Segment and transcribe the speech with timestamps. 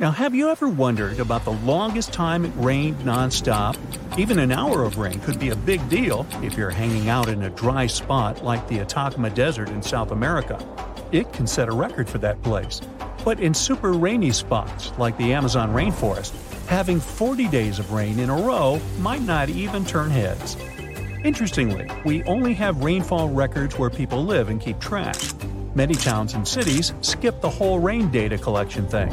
[0.00, 3.76] Now, have you ever wondered about the longest time it rained nonstop?
[4.18, 7.44] Even an hour of rain could be a big deal if you're hanging out in
[7.44, 10.58] a dry spot like the Atacama Desert in South America.
[11.12, 12.80] It can set a record for that place.
[13.24, 16.34] But in super rainy spots like the Amazon rainforest,
[16.66, 20.56] having 40 days of rain in a row might not even turn heads.
[21.22, 25.16] Interestingly, we only have rainfall records where people live and keep track.
[25.76, 29.12] Many towns and cities skip the whole rain data collection thing.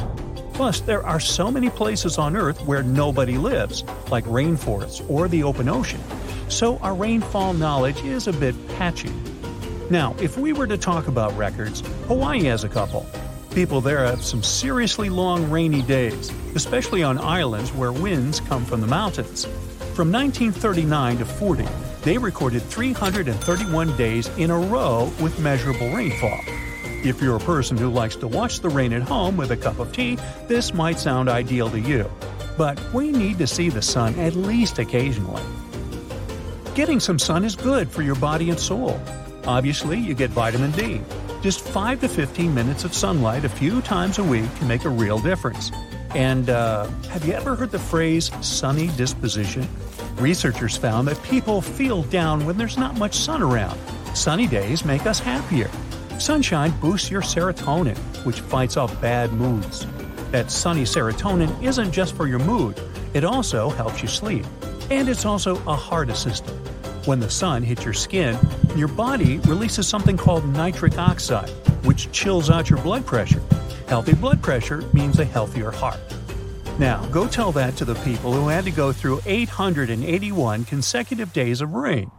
[0.62, 5.42] Plus, there are so many places on Earth where nobody lives, like rainforests or the
[5.42, 6.00] open ocean,
[6.48, 9.10] so our rainfall knowledge is a bit patchy.
[9.90, 13.04] Now, if we were to talk about records, Hawaii has a couple.
[13.52, 18.80] People there have some seriously long rainy days, especially on islands where winds come from
[18.80, 19.46] the mountains.
[19.96, 21.66] From 1939 to 40,
[22.02, 26.38] they recorded 331 days in a row with measurable rainfall.
[27.04, 29.80] If you're a person who likes to watch the rain at home with a cup
[29.80, 32.08] of tea, this might sound ideal to you.
[32.56, 35.42] But we need to see the sun at least occasionally.
[36.76, 39.00] Getting some sun is good for your body and soul.
[39.46, 41.00] Obviously, you get vitamin D.
[41.42, 44.88] Just 5 to 15 minutes of sunlight a few times a week can make a
[44.88, 45.72] real difference.
[46.14, 49.66] And uh, have you ever heard the phrase sunny disposition?
[50.18, 53.76] Researchers found that people feel down when there's not much sun around.
[54.14, 55.68] Sunny days make us happier.
[56.22, 59.88] Sunshine boosts your serotonin, which fights off bad moods.
[60.30, 62.80] That sunny serotonin isn't just for your mood,
[63.12, 64.46] it also helps you sleep.
[64.88, 66.56] And it's also a heart assistant.
[67.08, 68.38] When the sun hits your skin,
[68.76, 71.50] your body releases something called nitric oxide,
[71.84, 73.42] which chills out your blood pressure.
[73.88, 75.98] Healthy blood pressure means a healthier heart.
[76.78, 81.60] Now, go tell that to the people who had to go through 881 consecutive days
[81.60, 82.12] of rain.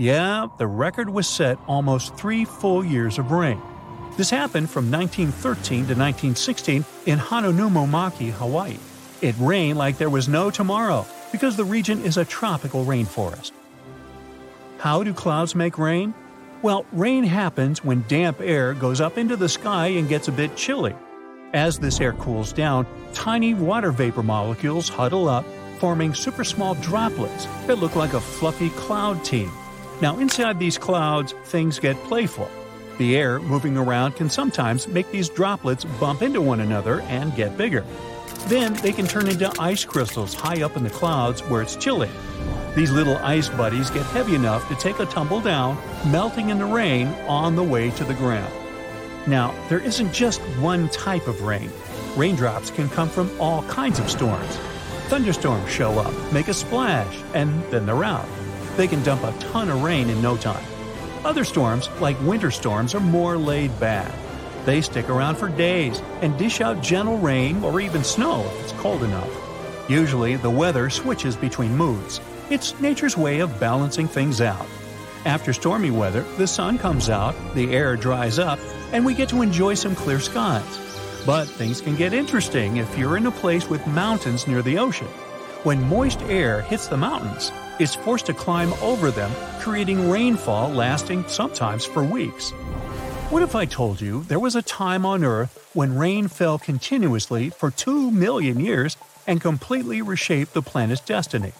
[0.00, 3.60] Yeah, the record was set almost three full years of rain.
[4.16, 8.76] This happened from 1913 to 1916 in Hanaumomaki, Hawaii.
[9.22, 13.50] It rained like there was no tomorrow because the region is a tropical rainforest.
[14.78, 16.14] How do clouds make rain?
[16.62, 20.54] Well, rain happens when damp air goes up into the sky and gets a bit
[20.54, 20.94] chilly.
[21.54, 25.44] As this air cools down, tiny water vapor molecules huddle up,
[25.80, 29.50] forming super small droplets that look like a fluffy cloud team.
[30.00, 32.48] Now, inside these clouds, things get playful.
[32.98, 37.58] The air moving around can sometimes make these droplets bump into one another and get
[37.58, 37.84] bigger.
[38.46, 42.10] Then they can turn into ice crystals high up in the clouds where it's chilly.
[42.76, 45.76] These little ice buddies get heavy enough to take a tumble down,
[46.12, 48.52] melting in the rain on the way to the ground.
[49.26, 51.70] Now, there isn't just one type of rain.
[52.16, 54.56] Raindrops can come from all kinds of storms.
[55.08, 58.28] Thunderstorms show up, make a splash, and then they're out
[58.78, 60.64] they can dump a ton of rain in no time.
[61.24, 64.10] Other storms, like winter storms, are more laid back.
[64.64, 68.80] They stick around for days and dish out gentle rain or even snow if it's
[68.80, 69.28] cold enough.
[69.90, 72.20] Usually, the weather switches between moods.
[72.50, 74.66] It's nature's way of balancing things out.
[75.24, 78.60] After stormy weather, the sun comes out, the air dries up,
[78.92, 80.78] and we get to enjoy some clear skies.
[81.26, 85.08] But things can get interesting if you're in a place with mountains near the ocean.
[85.64, 89.30] When moist air hits the mountains, it's forced to climb over them,
[89.60, 92.50] creating rainfall lasting sometimes for weeks.
[93.30, 97.50] What if I told you there was a time on Earth when rain fell continuously
[97.50, 98.96] for 2 million years
[99.26, 101.52] and completely reshaped the planet's destiny?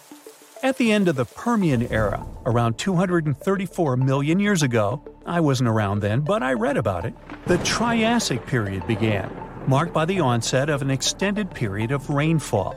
[0.63, 6.01] At the end of the Permian era, around 234 million years ago, I wasn't around
[6.01, 7.15] then, but I read about it,
[7.47, 9.31] the Triassic period began,
[9.67, 12.75] marked by the onset of an extended period of rainfall.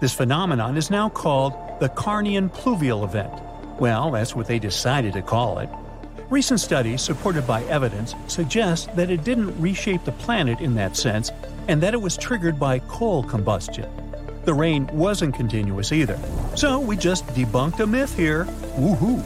[0.00, 3.30] This phenomenon is now called the Carnian pluvial event.
[3.78, 5.68] Well, that's what they decided to call it.
[6.30, 11.30] Recent studies, supported by evidence, suggest that it didn't reshape the planet in that sense,
[11.68, 13.90] and that it was triggered by coal combustion.
[14.46, 16.18] The rain wasn't continuous either.
[16.56, 18.46] So we just debunked a myth here.
[18.78, 19.22] Woohoo!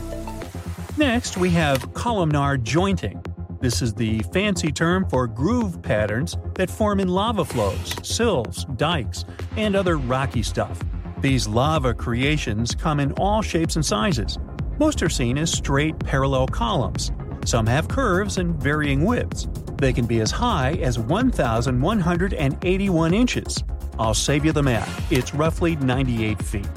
[0.98, 3.23] Next, we have columnar jointing.
[3.64, 9.24] This is the fancy term for groove patterns that form in lava flows, sills, dikes,
[9.56, 10.78] and other rocky stuff.
[11.22, 14.38] These lava creations come in all shapes and sizes.
[14.78, 17.10] Most are seen as straight, parallel columns.
[17.46, 19.48] Some have curves and varying widths.
[19.78, 23.64] They can be as high as 1,181 inches.
[23.98, 26.68] I'll save you the math, it's roughly 98 feet.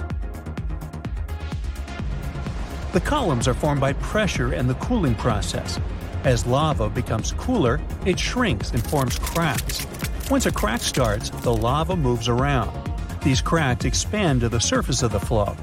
[2.94, 5.82] The columns are formed by pressure and the cooling process.
[6.28, 9.88] As lava becomes cooler, it shrinks and forms cracks.
[10.30, 12.70] Once a crack starts, the lava moves around.
[13.24, 15.56] These cracks expand to the surface of the flow.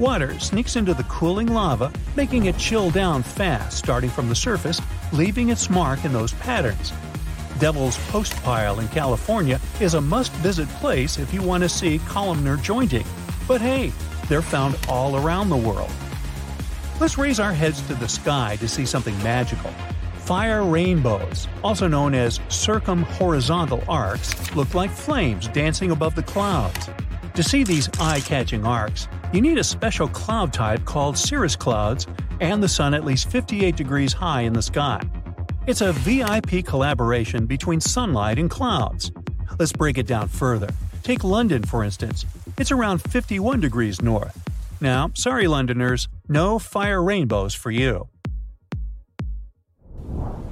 [0.00, 4.80] Water sneaks into the cooling lava, making it chill down fast starting from the surface,
[5.12, 6.94] leaving its mark in those patterns.
[7.58, 12.56] Devil's Postpile in California is a must visit place if you want to see columnar
[12.56, 13.04] jointing.
[13.46, 13.92] But hey,
[14.30, 15.92] they're found all around the world.
[17.00, 19.70] Let's raise our heads to the sky to see something magical.
[20.26, 26.90] Fire rainbows, also known as circumhorizontal arcs, look like flames dancing above the clouds.
[27.34, 32.08] To see these eye catching arcs, you need a special cloud type called cirrus clouds
[32.40, 35.00] and the sun at least 58 degrees high in the sky.
[35.68, 39.12] It's a VIP collaboration between sunlight and clouds.
[39.60, 40.70] Let's break it down further.
[41.04, 42.26] Take London, for instance.
[42.58, 44.36] It's around 51 degrees north.
[44.80, 48.08] Now, sorry, Londoners, no fire rainbows for you.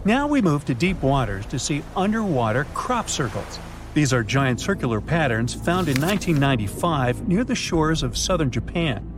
[0.04, 3.58] Now we move to deep waters to see underwater crop circles.
[3.94, 9.10] These are giant circular patterns found in 1995 near the shores of southern Japan.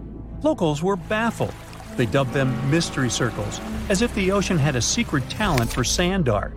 [0.42, 1.54] Locals were baffled
[1.96, 6.28] they dubbed them mystery circles, as if the ocean had a secret talent for sand
[6.28, 6.56] art.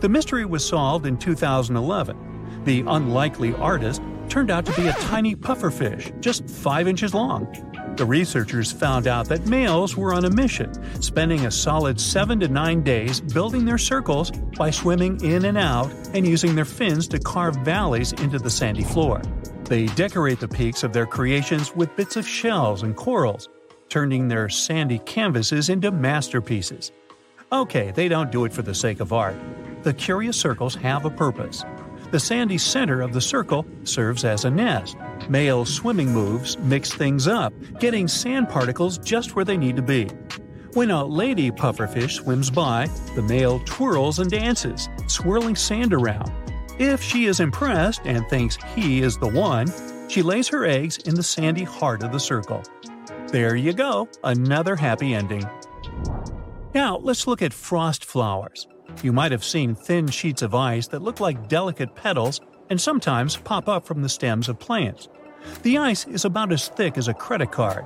[0.00, 2.31] The mystery was solved in 2011.
[2.64, 7.46] The unlikely artist turned out to be a tiny pufferfish, just 5 inches long.
[7.96, 10.72] The researchers found out that males were on a mission,
[11.02, 15.90] spending a solid 7 to 9 days building their circles by swimming in and out
[16.14, 19.20] and using their fins to carve valleys into the sandy floor.
[19.64, 23.48] They decorate the peaks of their creations with bits of shells and corals,
[23.88, 26.92] turning their sandy canvases into masterpieces.
[27.50, 29.36] Okay, they don't do it for the sake of art.
[29.82, 31.64] The curious circles have a purpose.
[32.12, 34.98] The sandy center of the circle serves as a nest.
[35.30, 40.10] Male swimming moves mix things up, getting sand particles just where they need to be.
[40.74, 46.30] When a lady pufferfish swims by, the male twirls and dances, swirling sand around.
[46.78, 49.72] If she is impressed and thinks he is the one,
[50.10, 52.62] she lays her eggs in the sandy heart of the circle.
[53.28, 55.48] There you go, another happy ending.
[56.74, 58.68] Now, let's look at frost flowers.
[59.02, 62.40] You might have seen thin sheets of ice that look like delicate petals
[62.70, 65.08] and sometimes pop up from the stems of plants.
[65.62, 67.84] The ice is about as thick as a credit card.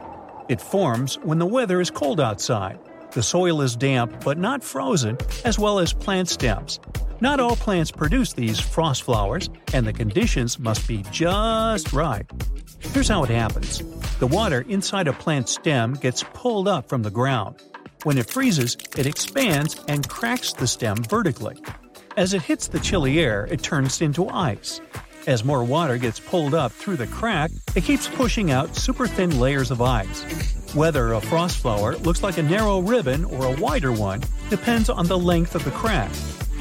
[0.48, 2.78] It forms when the weather is cold outside.
[3.12, 6.80] The soil is damp but not frozen, as well as plant stems.
[7.20, 12.26] Not all plants produce these frost flowers, and the conditions must be just right.
[12.80, 13.82] Here's how it happens
[14.18, 17.62] the water inside a plant stem gets pulled up from the ground.
[18.06, 21.60] When it freezes, it expands and cracks the stem vertically.
[22.16, 24.80] As it hits the chilly air, it turns into ice.
[25.26, 29.40] As more water gets pulled up through the crack, it keeps pushing out super thin
[29.40, 30.22] layers of ice.
[30.72, 35.08] Whether a frost flower looks like a narrow ribbon or a wider one depends on
[35.08, 36.12] the length of the crack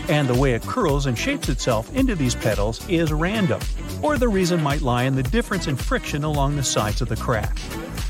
[0.10, 3.62] and the way it curls and shapes itself into these petals is random,
[4.02, 7.16] or the reason might lie in the difference in friction along the sides of the
[7.16, 7.58] crack.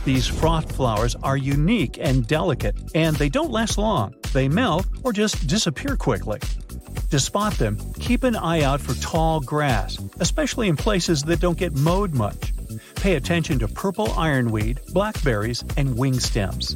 [0.06, 4.14] These frost flowers are unique and delicate, and they don't last long.
[4.34, 6.40] They melt or just disappear quickly.
[7.10, 11.58] To spot them, keep an eye out for tall grass, especially in places that don't
[11.58, 12.54] get mowed much.
[12.98, 16.76] Pay attention to purple ironweed, blackberries, and wing stems.